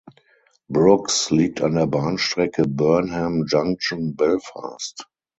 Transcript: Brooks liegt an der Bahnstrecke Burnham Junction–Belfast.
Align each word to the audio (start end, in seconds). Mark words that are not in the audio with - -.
Brooks 0.67 1.29
liegt 1.29 1.61
an 1.61 1.75
der 1.75 1.85
Bahnstrecke 1.85 2.63
Burnham 2.67 3.45
Junction–Belfast. 3.45 5.07